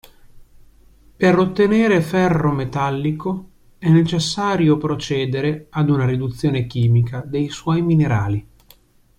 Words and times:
Per 1.15 1.37
ottenere 1.37 2.01
ferro 2.01 2.49
metallico 2.51 3.49
è 3.77 3.87
necessario 3.89 4.75
procedere 4.77 5.67
ad 5.69 5.91
una 5.91 6.07
riduzione 6.07 6.65
chimica 6.65 7.21
dei 7.21 7.49
suoi 7.49 7.83
minerali. 7.83 8.47